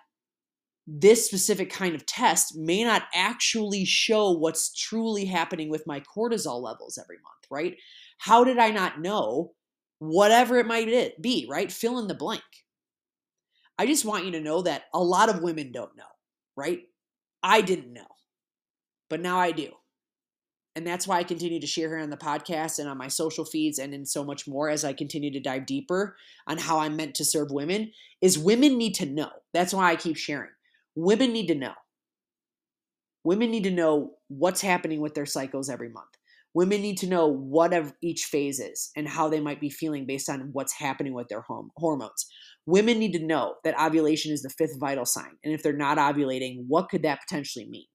this 0.87 1.26
specific 1.26 1.71
kind 1.71 1.95
of 1.95 2.07
test 2.07 2.57
may 2.57 2.83
not 2.83 3.04
actually 3.14 3.85
show 3.85 4.33
what's 4.33 4.75
truly 4.75 5.26
happening 5.26 5.68
with 5.68 5.87
my 5.87 6.00
cortisol 6.00 6.62
levels 6.62 6.99
every 6.99 7.16
month, 7.16 7.47
right? 7.50 7.76
How 8.18 8.42
did 8.42 8.59
I 8.59 8.71
not 8.71 9.00
know? 9.00 9.52
Whatever 10.00 10.59
it 10.59 10.66
might 10.66 11.21
be, 11.21 11.47
right? 11.50 11.71
Fill 11.71 11.99
in 11.99 12.07
the 12.07 12.14
blank. 12.14 12.42
I 13.78 13.87
just 13.87 14.04
want 14.04 14.25
you 14.25 14.33
to 14.33 14.40
know 14.40 14.62
that 14.62 14.85
a 14.95 14.99
lot 14.99 15.28
of 15.28 15.42
women 15.42 15.73
don't 15.73 15.97
know, 15.97 16.04
right? 16.57 16.80
I 17.42 17.61
didn't 17.61 17.92
know, 17.92 18.07
but 19.09 19.21
now 19.21 19.38
I 19.38 19.52
do. 19.52 19.71
And 20.79 20.87
that's 20.87 21.09
why 21.09 21.19
I 21.19 21.25
continue 21.25 21.59
to 21.59 21.67
share 21.67 21.89
here 21.89 21.99
on 21.99 22.11
the 22.11 22.17
podcast 22.17 22.79
and 22.79 22.89
on 22.89 22.97
my 22.97 23.09
social 23.09 23.45
feeds 23.45 23.81
and 23.81 23.93
in 23.93 24.07
so 24.07 24.23
much 24.23 24.47
more 24.47 24.71
as 24.71 24.85
I 24.85 24.93
continue 24.93 25.33
to 25.33 25.41
dive 25.41 25.67
deeper 25.67 26.17
on 26.47 26.57
how 26.57 26.79
I'm 26.79 26.95
meant 26.95 27.17
to 27.17 27.25
serve 27.25 27.51
women 27.51 27.91
is 28.21 28.39
women 28.39 28.79
need 28.79 28.95
to 28.95 29.07
know. 29.07 29.31
That's 29.53 29.75
why 29.75 29.91
I 29.91 29.97
keep 29.97 30.17
sharing. 30.17 30.53
Women 30.95 31.33
need 31.33 31.49
to 31.49 31.57
know. 31.57 31.73
Women 33.25 33.51
need 33.51 33.65
to 33.65 33.73
know 33.73 34.13
what's 34.29 34.61
happening 34.61 35.01
with 35.01 35.15
their 35.15 35.27
cycles 35.27 35.69
every 35.69 35.89
month. 35.89 36.11
Women 36.55 36.81
need 36.81 36.99
to 36.99 37.09
know 37.09 37.27
what 37.27 37.75
of 37.75 37.93
each 38.01 38.27
phase 38.27 38.61
is 38.61 38.93
and 38.97 39.09
how 39.09 39.29
they 39.29 39.41
might 39.41 39.61
be 39.61 39.71
feeling 39.71 40.07
based 40.07 40.31
on 40.31 40.51
what's 40.53 40.75
happening 40.75 41.13
with 41.13 41.27
their 41.27 41.45
hormones. 41.77 42.25
Women 42.67 43.01
need 43.01 43.15
to 43.15 43.27
know 43.27 43.57
that 43.65 43.77
ovulation 43.81 44.33
is 44.33 44.43
the 44.43 44.51
fifth 44.51 44.79
vital 44.79 45.07
sign. 45.07 45.39
And 45.43 45.53
if 45.53 45.65
they're 45.65 45.73
not 45.73 45.99
ovulating, 45.99 46.67
what 46.69 46.89
could 46.89 47.03
that 47.03 47.19
potentially 47.29 47.67
mean? 47.69 47.87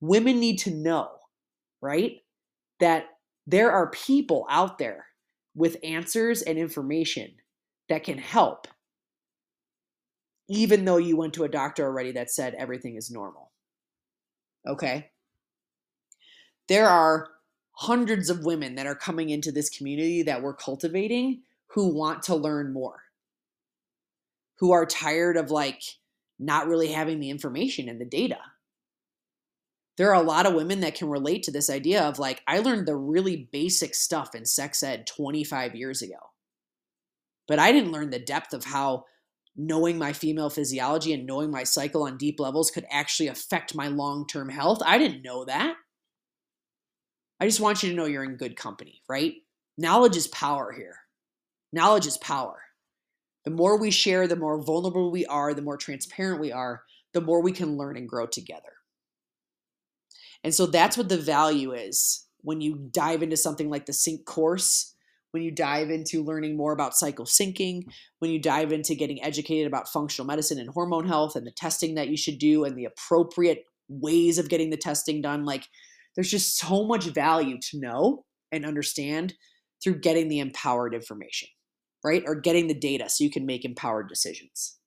Women 0.00 0.38
need 0.38 0.58
to 0.60 0.70
know, 0.70 1.08
right, 1.80 2.18
that 2.78 3.06
there 3.46 3.72
are 3.72 3.90
people 3.90 4.46
out 4.48 4.78
there 4.78 5.06
with 5.54 5.76
answers 5.82 6.42
and 6.42 6.58
information 6.58 7.32
that 7.88 8.04
can 8.04 8.18
help, 8.18 8.68
even 10.48 10.84
though 10.84 10.96
you 10.96 11.16
went 11.16 11.34
to 11.34 11.44
a 11.44 11.48
doctor 11.48 11.84
already 11.84 12.12
that 12.12 12.30
said 12.30 12.54
everything 12.54 12.96
is 12.96 13.10
normal. 13.10 13.50
Okay? 14.66 15.10
There 16.68 16.88
are 16.88 17.28
hundreds 17.72 18.30
of 18.30 18.44
women 18.44 18.76
that 18.76 18.86
are 18.86 18.94
coming 18.94 19.30
into 19.30 19.50
this 19.50 19.70
community 19.70 20.22
that 20.22 20.42
we're 20.42 20.54
cultivating 20.54 21.42
who 21.68 21.94
want 21.94 22.22
to 22.24 22.34
learn 22.34 22.72
more, 22.72 23.02
who 24.58 24.72
are 24.72 24.86
tired 24.86 25.36
of 25.36 25.50
like 25.50 25.82
not 26.38 26.68
really 26.68 26.92
having 26.92 27.20
the 27.20 27.30
information 27.30 27.88
and 27.88 28.00
the 28.00 28.04
data. 28.04 28.38
There 30.00 30.14
are 30.14 30.22
a 30.22 30.26
lot 30.26 30.46
of 30.46 30.54
women 30.54 30.80
that 30.80 30.94
can 30.94 31.10
relate 31.10 31.42
to 31.42 31.50
this 31.50 31.68
idea 31.68 32.02
of 32.02 32.18
like, 32.18 32.40
I 32.48 32.60
learned 32.60 32.88
the 32.88 32.96
really 32.96 33.50
basic 33.52 33.94
stuff 33.94 34.34
in 34.34 34.46
sex 34.46 34.82
ed 34.82 35.06
25 35.06 35.74
years 35.74 36.00
ago, 36.00 36.16
but 37.46 37.58
I 37.58 37.70
didn't 37.70 37.92
learn 37.92 38.08
the 38.08 38.18
depth 38.18 38.54
of 38.54 38.64
how 38.64 39.04
knowing 39.54 39.98
my 39.98 40.14
female 40.14 40.48
physiology 40.48 41.12
and 41.12 41.26
knowing 41.26 41.50
my 41.50 41.64
cycle 41.64 42.04
on 42.04 42.16
deep 42.16 42.40
levels 42.40 42.70
could 42.70 42.86
actually 42.90 43.26
affect 43.26 43.74
my 43.74 43.88
long 43.88 44.26
term 44.26 44.48
health. 44.48 44.80
I 44.86 44.96
didn't 44.96 45.20
know 45.22 45.44
that. 45.44 45.74
I 47.38 47.44
just 47.44 47.60
want 47.60 47.82
you 47.82 47.90
to 47.90 47.94
know 47.94 48.06
you're 48.06 48.24
in 48.24 48.36
good 48.36 48.56
company, 48.56 49.02
right? 49.06 49.34
Knowledge 49.76 50.16
is 50.16 50.28
power 50.28 50.72
here. 50.72 50.96
Knowledge 51.74 52.06
is 52.06 52.16
power. 52.16 52.62
The 53.44 53.50
more 53.50 53.78
we 53.78 53.90
share, 53.90 54.26
the 54.26 54.34
more 54.34 54.62
vulnerable 54.62 55.10
we 55.10 55.26
are, 55.26 55.52
the 55.52 55.60
more 55.60 55.76
transparent 55.76 56.40
we 56.40 56.52
are, 56.52 56.84
the 57.12 57.20
more 57.20 57.42
we 57.42 57.52
can 57.52 57.76
learn 57.76 57.98
and 57.98 58.08
grow 58.08 58.24
together. 58.24 58.79
And 60.44 60.54
so 60.54 60.66
that's 60.66 60.96
what 60.96 61.08
the 61.08 61.18
value 61.18 61.72
is 61.72 62.26
when 62.42 62.60
you 62.60 62.88
dive 62.90 63.22
into 63.22 63.36
something 63.36 63.68
like 63.68 63.86
the 63.86 63.92
sync 63.92 64.24
course, 64.24 64.94
when 65.32 65.42
you 65.42 65.50
dive 65.50 65.90
into 65.90 66.24
learning 66.24 66.56
more 66.56 66.72
about 66.72 66.96
cycle 66.96 67.24
syncing, 67.24 67.84
when 68.18 68.30
you 68.30 68.40
dive 68.40 68.72
into 68.72 68.94
getting 68.94 69.22
educated 69.22 69.66
about 69.66 69.88
functional 69.88 70.26
medicine 70.26 70.58
and 70.58 70.70
hormone 70.70 71.06
health 71.06 71.36
and 71.36 71.46
the 71.46 71.52
testing 71.52 71.94
that 71.94 72.08
you 72.08 72.16
should 72.16 72.38
do 72.38 72.64
and 72.64 72.76
the 72.76 72.86
appropriate 72.86 73.64
ways 73.88 74.38
of 74.38 74.48
getting 74.48 74.70
the 74.70 74.76
testing 74.76 75.20
done. 75.20 75.44
Like 75.44 75.66
there's 76.14 76.30
just 76.30 76.58
so 76.58 76.84
much 76.84 77.04
value 77.04 77.58
to 77.70 77.78
know 77.78 78.24
and 78.50 78.64
understand 78.64 79.34
through 79.82 80.00
getting 80.00 80.28
the 80.28 80.40
empowered 80.40 80.94
information, 80.94 81.48
right? 82.04 82.22
Or 82.26 82.34
getting 82.34 82.66
the 82.66 82.74
data 82.74 83.08
so 83.08 83.24
you 83.24 83.30
can 83.30 83.46
make 83.46 83.64
empowered 83.64 84.08
decisions. 84.08 84.78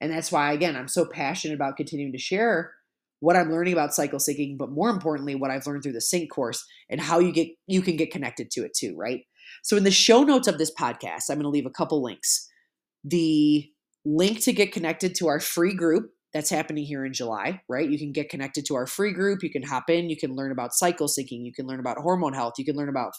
And 0.00 0.12
that's 0.12 0.30
why, 0.30 0.52
again, 0.52 0.76
I'm 0.76 0.88
so 0.88 1.06
passionate 1.06 1.54
about 1.54 1.76
continuing 1.76 2.12
to 2.12 2.18
share 2.18 2.73
what 3.24 3.36
I'm 3.36 3.50
learning 3.50 3.72
about 3.72 3.94
cycle 3.94 4.18
syncing, 4.18 4.58
but 4.58 4.70
more 4.70 4.90
importantly, 4.90 5.34
what 5.34 5.50
I've 5.50 5.66
learned 5.66 5.82
through 5.82 5.94
the 5.94 6.00
sync 6.02 6.30
course 6.30 6.62
and 6.90 7.00
how 7.00 7.20
you 7.20 7.32
get 7.32 7.48
you 7.66 7.80
can 7.80 7.96
get 7.96 8.12
connected 8.12 8.50
to 8.50 8.64
it 8.64 8.74
too, 8.78 8.94
right? 8.98 9.22
So 9.62 9.78
in 9.78 9.84
the 9.84 9.90
show 9.90 10.24
notes 10.24 10.46
of 10.46 10.58
this 10.58 10.70
podcast, 10.78 11.30
I'm 11.30 11.36
going 11.36 11.44
to 11.44 11.48
leave 11.48 11.64
a 11.64 11.70
couple 11.70 12.02
links. 12.02 12.46
The 13.02 13.66
link 14.04 14.42
to 14.42 14.52
get 14.52 14.72
connected 14.72 15.14
to 15.14 15.28
our 15.28 15.40
free 15.40 15.74
group 15.74 16.10
that's 16.34 16.50
happening 16.50 16.84
here 16.84 17.06
in 17.06 17.14
July, 17.14 17.62
right? 17.66 17.88
You 17.88 17.98
can 17.98 18.12
get 18.12 18.28
connected 18.28 18.66
to 18.66 18.74
our 18.74 18.86
free 18.86 19.14
group. 19.14 19.42
You 19.42 19.50
can 19.50 19.62
hop 19.62 19.88
in. 19.88 20.10
You 20.10 20.18
can 20.18 20.34
learn 20.34 20.52
about 20.52 20.74
cycle 20.74 21.06
syncing. 21.06 21.46
You 21.46 21.52
can 21.54 21.66
learn 21.66 21.80
about 21.80 21.96
hormone 21.96 22.34
health. 22.34 22.54
You 22.58 22.66
can 22.66 22.76
learn 22.76 22.90
about, 22.90 23.12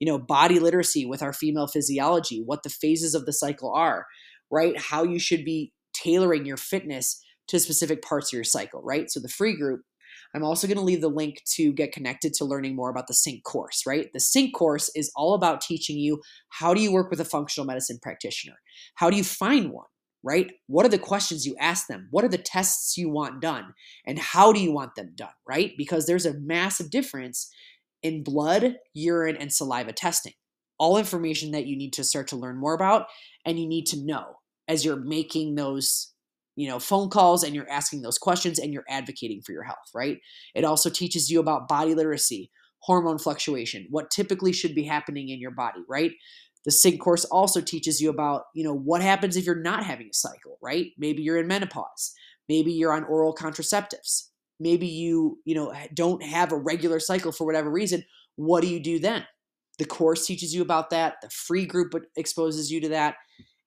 you 0.00 0.10
know, 0.10 0.18
body 0.18 0.58
literacy 0.58 1.06
with 1.06 1.22
our 1.22 1.32
female 1.32 1.68
physiology, 1.68 2.42
what 2.44 2.64
the 2.64 2.70
phases 2.70 3.14
of 3.14 3.26
the 3.26 3.32
cycle 3.32 3.72
are, 3.72 4.06
right? 4.50 4.76
How 4.76 5.04
you 5.04 5.20
should 5.20 5.44
be 5.44 5.72
tailoring 5.94 6.46
your 6.46 6.56
fitness 6.56 7.21
to 7.48 7.58
specific 7.58 8.02
parts 8.02 8.32
of 8.32 8.36
your 8.36 8.44
cycle, 8.44 8.82
right? 8.82 9.10
So 9.10 9.20
the 9.20 9.28
free 9.28 9.56
group. 9.56 9.82
I'm 10.34 10.44
also 10.44 10.66
going 10.66 10.78
to 10.78 10.84
leave 10.84 11.02
the 11.02 11.08
link 11.08 11.42
to 11.56 11.72
get 11.74 11.92
connected 11.92 12.32
to 12.34 12.46
learning 12.46 12.74
more 12.74 12.88
about 12.88 13.06
the 13.06 13.14
Sync 13.14 13.44
course, 13.44 13.82
right? 13.86 14.10
The 14.14 14.20
Sync 14.20 14.54
course 14.54 14.90
is 14.94 15.12
all 15.14 15.34
about 15.34 15.60
teaching 15.60 15.98
you 15.98 16.22
how 16.48 16.72
do 16.72 16.80
you 16.80 16.90
work 16.90 17.10
with 17.10 17.20
a 17.20 17.24
functional 17.24 17.66
medicine 17.66 17.98
practitioner? 18.00 18.56
How 18.94 19.10
do 19.10 19.16
you 19.16 19.24
find 19.24 19.70
one? 19.70 19.86
right? 20.22 20.52
What 20.66 20.86
are 20.86 20.90
the 20.90 20.98
questions 20.98 21.46
you 21.46 21.56
ask 21.58 21.86
them? 21.86 22.08
What 22.10 22.24
are 22.24 22.28
the 22.28 22.38
tests 22.38 22.96
you 22.96 23.10
want 23.10 23.40
done? 23.42 23.74
And 24.06 24.18
how 24.18 24.52
do 24.52 24.60
you 24.60 24.72
want 24.72 24.94
them 24.94 25.12
done, 25.14 25.32
right? 25.46 25.72
Because 25.76 26.06
there's 26.06 26.26
a 26.26 26.38
massive 26.38 26.90
difference 26.90 27.50
in 28.02 28.22
blood, 28.22 28.76
urine, 28.94 29.36
and 29.36 29.52
saliva 29.52 29.92
testing. 29.92 30.34
All 30.78 30.96
information 30.96 31.52
that 31.52 31.66
you 31.66 31.76
need 31.76 31.92
to 31.94 32.04
start 32.04 32.28
to 32.28 32.36
learn 32.36 32.56
more 32.56 32.74
about 32.74 33.06
and 33.44 33.58
you 33.58 33.66
need 33.66 33.86
to 33.86 34.04
know 34.04 34.36
as 34.68 34.84
you're 34.84 34.96
making 34.96 35.54
those 35.54 36.11
you 36.56 36.68
know 36.68 36.78
phone 36.78 37.08
calls 37.08 37.42
and 37.42 37.54
you're 37.54 37.70
asking 37.70 38.02
those 38.02 38.18
questions 38.18 38.58
and 38.58 38.72
you're 38.72 38.84
advocating 38.88 39.42
for 39.42 39.52
your 39.52 39.62
health 39.62 39.90
right? 39.94 40.18
It 40.54 40.64
also 40.64 40.90
teaches 40.90 41.30
you 41.30 41.40
about 41.40 41.68
body 41.68 41.94
literacy 41.94 42.50
hormone 42.80 43.18
fluctuation 43.18 43.86
what 43.90 44.10
typically 44.10 44.52
should 44.52 44.74
be 44.74 44.82
happening 44.82 45.28
in 45.28 45.40
your 45.40 45.52
body 45.52 45.80
right? 45.88 46.12
The 46.64 46.70
sync 46.70 47.00
course 47.00 47.24
also 47.24 47.60
teaches 47.60 48.00
you 48.00 48.10
about 48.10 48.42
you 48.54 48.64
know 48.64 48.74
what 48.74 49.02
happens 49.02 49.36
if 49.36 49.44
you're 49.44 49.54
not 49.54 49.84
having 49.84 50.08
a 50.08 50.14
cycle 50.14 50.58
right? 50.62 50.86
Maybe 50.98 51.22
you're 51.22 51.38
in 51.38 51.46
menopause. 51.46 52.12
Maybe 52.48 52.72
you're 52.72 52.92
on 52.92 53.04
oral 53.04 53.34
contraceptives. 53.34 54.28
Maybe 54.60 54.86
you 54.86 55.38
you 55.44 55.54
know 55.54 55.72
don't 55.94 56.22
have 56.22 56.52
a 56.52 56.58
regular 56.58 57.00
cycle 57.00 57.32
for 57.32 57.46
whatever 57.46 57.70
reason. 57.70 58.04
What 58.36 58.62
do 58.62 58.68
you 58.68 58.80
do 58.80 58.98
then? 58.98 59.26
The 59.78 59.84
course 59.84 60.26
teaches 60.26 60.54
you 60.54 60.62
about 60.62 60.90
that. 60.90 61.16
The 61.22 61.30
free 61.30 61.66
group 61.66 61.94
exposes 62.16 62.70
you 62.70 62.80
to 62.82 62.88
that 62.90 63.16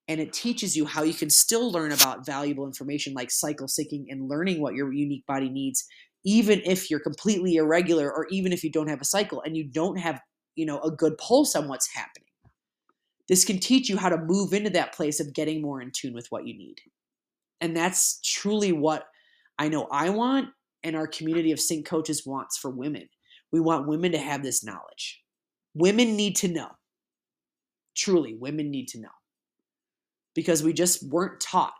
and 0.07 0.19
it 0.19 0.33
teaches 0.33 0.75
you 0.75 0.85
how 0.85 1.03
you 1.03 1.13
can 1.13 1.29
still 1.29 1.71
learn 1.71 1.91
about 1.91 2.25
valuable 2.25 2.65
information 2.65 3.13
like 3.13 3.31
cycle 3.31 3.67
syncing 3.67 4.05
and 4.09 4.29
learning 4.29 4.61
what 4.61 4.75
your 4.75 4.93
unique 4.93 5.25
body 5.25 5.49
needs 5.49 5.85
even 6.27 6.59
if 6.65 6.89
you're 6.89 6.99
completely 6.99 7.55
irregular 7.55 8.11
or 8.11 8.27
even 8.31 8.51
if 8.51 8.63
you 8.63 8.71
don't 8.71 8.87
have 8.87 9.01
a 9.01 9.05
cycle 9.05 9.41
and 9.45 9.55
you 9.55 9.63
don't 9.63 9.97
have 9.97 10.19
you 10.55 10.65
know 10.65 10.79
a 10.81 10.91
good 10.91 11.17
pulse 11.17 11.55
on 11.55 11.67
what's 11.67 11.93
happening 11.93 12.25
this 13.27 13.45
can 13.45 13.59
teach 13.59 13.89
you 13.89 13.97
how 13.97 14.09
to 14.09 14.17
move 14.17 14.53
into 14.53 14.69
that 14.71 14.93
place 14.93 15.19
of 15.19 15.33
getting 15.33 15.61
more 15.61 15.81
in 15.81 15.91
tune 15.91 16.13
with 16.13 16.27
what 16.29 16.45
you 16.45 16.55
need. 16.57 16.75
And 17.59 17.75
that's 17.75 18.19
truly 18.21 18.71
what 18.71 19.05
I 19.57 19.69
know 19.69 19.87
I 19.91 20.09
want 20.09 20.49
and 20.83 20.95
our 20.95 21.07
community 21.07 21.51
of 21.51 21.59
sync 21.59 21.87
coaches 21.87 22.25
wants 22.25 22.57
for 22.57 22.69
women. 22.69 23.07
We 23.51 23.59
want 23.59 23.87
women 23.87 24.11
to 24.11 24.19
have 24.19 24.43
this 24.43 24.63
knowledge. 24.63 25.21
Women 25.73 26.15
need 26.15 26.35
to 26.37 26.47
know. 26.47 26.69
Truly, 27.95 28.35
women 28.35 28.69
need 28.69 28.89
to 28.89 28.99
know. 28.99 29.07
Because 30.35 30.61
we 30.61 30.73
just 30.73 31.09
weren't 31.09 31.39
taught. 31.39 31.73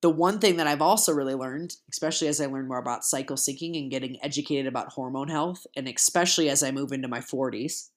The 0.00 0.10
one 0.10 0.38
thing 0.38 0.58
that 0.58 0.66
I've 0.66 0.82
also 0.82 1.12
really 1.12 1.34
learned, 1.34 1.74
especially 1.90 2.28
as 2.28 2.40
I 2.40 2.46
learn 2.46 2.68
more 2.68 2.78
about 2.78 3.04
cycle 3.04 3.36
syncing 3.36 3.76
and 3.76 3.90
getting 3.90 4.18
educated 4.22 4.66
about 4.66 4.92
hormone 4.92 5.28
health, 5.28 5.66
and 5.76 5.88
especially 5.88 6.50
as 6.50 6.62
I 6.62 6.70
move 6.70 6.92
into 6.92 7.08
my 7.08 7.20
40s, 7.20 7.88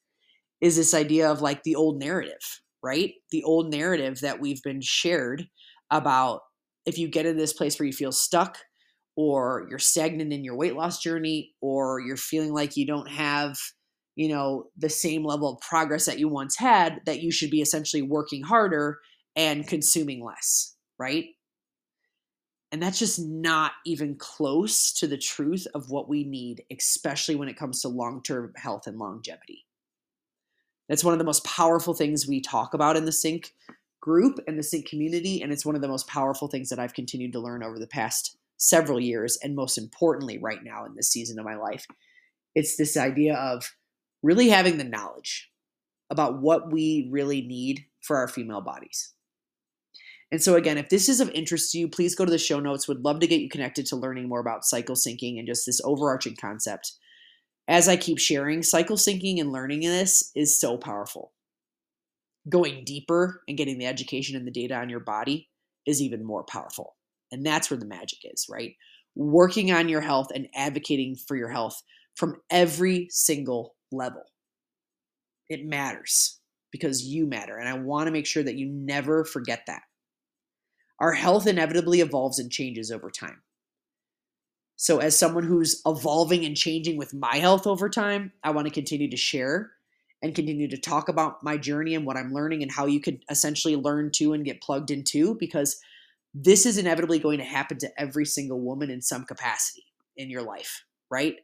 is 0.61 0.75
this 0.77 0.93
idea 0.93 1.29
of 1.29 1.41
like 1.41 1.63
the 1.63 1.75
old 1.75 1.99
narrative, 1.99 2.61
right? 2.81 3.13
The 3.31 3.43
old 3.43 3.71
narrative 3.71 4.21
that 4.21 4.39
we've 4.39 4.63
been 4.63 4.81
shared 4.81 5.47
about 5.91 6.41
if 6.85 6.97
you 6.97 7.07
get 7.07 7.25
in 7.25 7.37
this 7.37 7.53
place 7.53 7.79
where 7.79 7.85
you 7.85 7.93
feel 7.93 8.11
stuck 8.11 8.57
or 9.15 9.67
you're 9.69 9.79
stagnant 9.79 10.33
in 10.33 10.43
your 10.43 10.55
weight 10.55 10.75
loss 10.75 10.99
journey 10.99 11.53
or 11.61 11.99
you're 11.99 12.17
feeling 12.17 12.53
like 12.53 12.77
you 12.77 12.87
don't 12.87 13.09
have 13.09 13.57
you 14.15 14.27
know 14.27 14.65
the 14.77 14.89
same 14.89 15.23
level 15.23 15.53
of 15.53 15.61
progress 15.61 16.05
that 16.05 16.19
you 16.19 16.27
once 16.27 16.57
had 16.57 17.01
that 17.05 17.21
you 17.21 17.31
should 17.31 17.49
be 17.49 17.61
essentially 17.61 18.01
working 18.01 18.43
harder 18.43 18.99
and 19.35 19.67
consuming 19.67 20.23
less 20.23 20.75
right 20.99 21.25
and 22.73 22.81
that's 22.81 22.99
just 22.99 23.19
not 23.19 23.73
even 23.85 24.15
close 24.15 24.93
to 24.93 25.07
the 25.07 25.17
truth 25.17 25.67
of 25.73 25.89
what 25.89 26.09
we 26.09 26.23
need 26.23 26.63
especially 26.71 27.35
when 27.35 27.49
it 27.49 27.57
comes 27.57 27.81
to 27.81 27.87
long-term 27.87 28.53
health 28.55 28.87
and 28.87 28.97
longevity 28.97 29.65
that's 30.89 31.05
one 31.05 31.13
of 31.13 31.19
the 31.19 31.25
most 31.25 31.45
powerful 31.45 31.93
things 31.93 32.27
we 32.27 32.41
talk 32.41 32.73
about 32.73 32.97
in 32.97 33.05
the 33.05 33.13
sync 33.13 33.53
group 34.01 34.39
and 34.47 34.59
the 34.59 34.63
sync 34.63 34.87
community. 34.87 35.41
And 35.41 35.53
it's 35.53 35.65
one 35.65 35.75
of 35.75 35.81
the 35.81 35.87
most 35.87 36.07
powerful 36.07 36.47
things 36.47 36.69
that 36.69 36.79
I've 36.79 36.93
continued 36.93 37.31
to 37.33 37.39
learn 37.39 37.63
over 37.63 37.79
the 37.79 37.87
past 37.87 38.37
several 38.57 38.99
years. 38.99 39.37
And 39.41 39.55
most 39.55 39.77
importantly, 39.77 40.37
right 40.39 40.59
now 40.63 40.83
in 40.85 40.95
this 40.95 41.09
season 41.09 41.39
of 41.39 41.45
my 41.45 41.55
life, 41.55 41.85
it's 42.55 42.75
this 42.75 42.97
idea 42.97 43.35
of 43.35 43.71
really 44.21 44.49
having 44.49 44.77
the 44.77 44.83
knowledge 44.83 45.49
about 46.09 46.41
what 46.41 46.71
we 46.71 47.07
really 47.11 47.41
need 47.41 47.85
for 48.01 48.17
our 48.17 48.27
female 48.27 48.61
bodies. 48.61 49.13
And 50.31 50.41
so, 50.41 50.55
again, 50.55 50.77
if 50.77 50.89
this 50.89 51.09
is 51.09 51.19
of 51.19 51.29
interest 51.31 51.71
to 51.71 51.79
you, 51.79 51.89
please 51.89 52.15
go 52.15 52.23
to 52.23 52.31
the 52.31 52.37
show 52.37 52.59
notes. 52.59 52.87
Would 52.87 53.03
love 53.03 53.19
to 53.19 53.27
get 53.27 53.41
you 53.41 53.49
connected 53.49 53.85
to 53.87 53.97
learning 53.97 54.29
more 54.29 54.39
about 54.39 54.65
cycle 54.65 54.95
syncing 54.95 55.37
and 55.37 55.47
just 55.47 55.65
this 55.65 55.81
overarching 55.83 56.37
concept 56.39 56.93
as 57.67 57.87
I 57.87 57.95
keep 57.95 58.17
sharing, 58.17 58.63
cycle 58.63 58.97
syncing 58.97 59.39
and 59.39 59.51
learning 59.51 59.81
this 59.81 60.31
is 60.35 60.59
so 60.59 60.77
powerful. 60.77 61.31
Going 62.49 62.83
deeper 62.83 63.43
and 63.47 63.57
getting 63.57 63.77
the 63.77 63.85
education 63.85 64.35
and 64.35 64.47
the 64.47 64.51
data 64.51 64.75
on 64.75 64.89
your 64.89 64.99
body 64.99 65.49
is 65.85 66.01
even 66.01 66.25
more 66.25 66.43
powerful. 66.43 66.95
And 67.31 67.45
that's 67.45 67.69
where 67.69 67.79
the 67.79 67.85
magic 67.85 68.19
is, 68.23 68.47
right? 68.49 68.75
Working 69.15 69.71
on 69.71 69.89
your 69.89 70.01
health 70.01 70.27
and 70.33 70.47
advocating 70.55 71.15
for 71.15 71.35
your 71.37 71.49
health 71.49 71.81
from 72.15 72.41
every 72.49 73.07
single 73.09 73.75
level. 73.91 74.23
It 75.49 75.65
matters 75.65 76.39
because 76.71 77.03
you 77.03 77.27
matter. 77.27 77.57
And 77.57 77.67
I 77.67 77.73
want 77.73 78.07
to 78.07 78.11
make 78.11 78.25
sure 78.25 78.43
that 78.43 78.55
you 78.55 78.67
never 78.67 79.25
forget 79.25 79.63
that. 79.67 79.81
Our 80.99 81.13
health 81.13 81.47
inevitably 81.47 81.99
evolves 82.01 82.39
and 82.39 82.51
changes 82.51 82.91
over 82.91 83.09
time. 83.09 83.41
So, 84.75 84.97
as 84.97 85.17
someone 85.17 85.43
who's 85.43 85.81
evolving 85.85 86.45
and 86.45 86.57
changing 86.57 86.97
with 86.97 87.13
my 87.13 87.35
health 87.35 87.67
over 87.67 87.89
time, 87.89 88.31
I 88.43 88.51
want 88.51 88.67
to 88.67 88.73
continue 88.73 89.09
to 89.09 89.17
share 89.17 89.71
and 90.23 90.33
continue 90.35 90.67
to 90.67 90.77
talk 90.77 91.09
about 91.09 91.43
my 91.43 91.57
journey 91.57 91.95
and 91.95 92.05
what 92.05 92.17
I'm 92.17 92.33
learning 92.33 92.61
and 92.61 92.71
how 92.71 92.85
you 92.85 92.99
could 92.99 93.23
essentially 93.29 93.75
learn 93.75 94.11
to 94.13 94.33
and 94.33 94.45
get 94.45 94.61
plugged 94.61 94.91
into 94.91 95.35
because 95.35 95.79
this 96.33 96.65
is 96.65 96.77
inevitably 96.77 97.19
going 97.19 97.39
to 97.39 97.43
happen 97.43 97.77
to 97.79 97.89
every 97.99 98.25
single 98.25 98.59
woman 98.59 98.89
in 98.89 99.01
some 99.01 99.25
capacity 99.25 99.85
in 100.17 100.29
your 100.29 100.43
life, 100.43 100.83
right? 101.09 101.37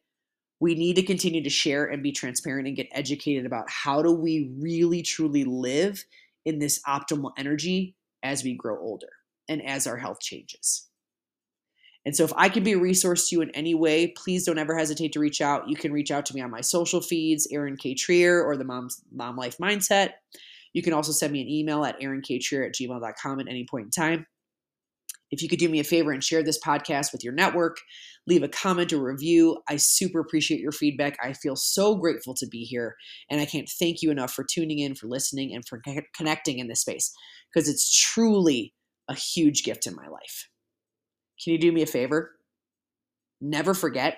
We 0.59 0.75
need 0.75 0.95
to 0.95 1.03
continue 1.03 1.43
to 1.43 1.49
share 1.49 1.85
and 1.85 2.01
be 2.01 2.11
transparent 2.11 2.67
and 2.67 2.75
get 2.75 2.87
educated 2.91 3.45
about 3.45 3.69
how 3.69 4.01
do 4.01 4.11
we 4.11 4.51
really 4.59 5.03
truly 5.03 5.43
live 5.43 6.03
in 6.45 6.59
this 6.59 6.81
optimal 6.87 7.31
energy 7.37 7.95
as 8.23 8.43
we 8.43 8.55
grow 8.55 8.79
older 8.79 9.09
and 9.47 9.63
as 9.63 9.85
our 9.85 9.97
health 9.97 10.19
changes. 10.19 10.87
And 12.05 12.15
so, 12.15 12.23
if 12.23 12.31
I 12.37 12.47
can 12.47 12.63
be 12.63 12.71
a 12.71 12.79
resource 12.79 13.27
to 13.29 13.35
you 13.35 13.41
in 13.41 13.49
any 13.51 13.75
way, 13.75 14.07
please 14.07 14.45
don't 14.45 14.57
ever 14.57 14.77
hesitate 14.77 15.11
to 15.11 15.19
reach 15.19 15.41
out. 15.41 15.67
You 15.67 15.75
can 15.75 15.91
reach 15.91 16.09
out 16.09 16.25
to 16.27 16.33
me 16.33 16.41
on 16.41 16.49
my 16.49 16.61
social 16.61 17.01
feeds, 17.01 17.47
Erin 17.51 17.75
K. 17.75 17.95
Trier 17.95 18.41
or 18.41 18.55
the 18.55 18.63
Mom's 18.63 19.01
Mom 19.11 19.35
Life 19.35 19.57
Mindset. 19.57 20.11
You 20.71 20.81
can 20.81 20.93
also 20.93 21.11
send 21.11 21.33
me 21.33 21.41
an 21.41 21.49
email 21.49 21.83
at 21.83 21.99
erinktreer 21.99 22.65
at 22.65 22.75
gmail.com 22.75 23.39
at 23.41 23.47
any 23.49 23.65
point 23.65 23.85
in 23.85 23.91
time. 23.91 24.25
If 25.31 25.41
you 25.41 25.49
could 25.49 25.59
do 25.59 25.69
me 25.69 25.79
a 25.79 25.83
favor 25.83 26.11
and 26.11 26.23
share 26.23 26.41
this 26.41 26.59
podcast 26.59 27.11
with 27.11 27.23
your 27.23 27.33
network, 27.33 27.77
leave 28.27 28.43
a 28.43 28.47
comment 28.47 28.93
or 28.93 29.03
review. 29.03 29.57
I 29.69 29.75
super 29.75 30.19
appreciate 30.19 30.61
your 30.61 30.71
feedback. 30.71 31.17
I 31.21 31.33
feel 31.33 31.55
so 31.55 31.95
grateful 31.95 32.33
to 32.35 32.47
be 32.47 32.63
here. 32.63 32.95
And 33.29 33.41
I 33.41 33.45
can't 33.45 33.69
thank 33.79 34.01
you 34.01 34.11
enough 34.11 34.31
for 34.31 34.45
tuning 34.45 34.79
in, 34.79 34.95
for 34.95 35.07
listening, 35.07 35.53
and 35.53 35.67
for 35.67 35.81
connecting 36.15 36.59
in 36.59 36.67
this 36.67 36.81
space 36.81 37.13
because 37.53 37.67
it's 37.67 37.91
truly 37.91 38.73
a 39.09 39.15
huge 39.15 39.63
gift 39.63 39.87
in 39.87 39.95
my 39.95 40.07
life. 40.07 40.49
Can 41.43 41.53
you 41.53 41.59
do 41.59 41.71
me 41.71 41.81
a 41.81 41.87
favor? 41.87 42.31
Never 43.39 43.73
forget 43.73 44.17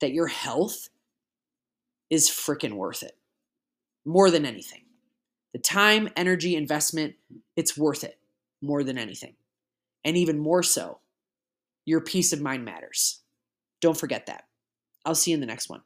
that 0.00 0.12
your 0.12 0.26
health 0.26 0.88
is 2.10 2.28
freaking 2.28 2.74
worth 2.74 3.02
it 3.02 3.16
more 4.04 4.30
than 4.30 4.44
anything. 4.44 4.82
The 5.52 5.60
time, 5.60 6.08
energy, 6.16 6.56
investment, 6.56 7.14
it's 7.56 7.78
worth 7.78 8.04
it 8.04 8.18
more 8.60 8.82
than 8.82 8.98
anything. 8.98 9.34
And 10.04 10.16
even 10.16 10.38
more 10.38 10.62
so, 10.62 10.98
your 11.86 12.00
peace 12.00 12.32
of 12.32 12.40
mind 12.40 12.64
matters. 12.64 13.20
Don't 13.80 13.96
forget 13.96 14.26
that. 14.26 14.44
I'll 15.04 15.14
see 15.14 15.30
you 15.30 15.36
in 15.36 15.40
the 15.40 15.46
next 15.46 15.68
one. 15.68 15.82